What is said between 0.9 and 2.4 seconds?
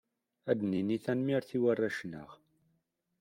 tanemmirt i warrac-nneɣ!